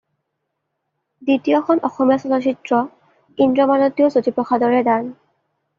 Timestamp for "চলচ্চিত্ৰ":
2.23-2.83